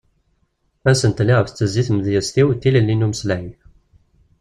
Asentel 0.89 1.27
iɣef 1.33 1.47
tettezzi 1.49 1.83
tmedyezt-iw 1.87 2.47
d 2.51 2.59
tilelli 2.61 2.95
n 2.95 3.05
umeslay. 3.05 3.45